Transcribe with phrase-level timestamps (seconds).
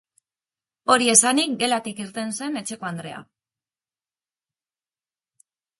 [0.93, 3.23] Hori esanik, gelatik irten zen etxekoandrea.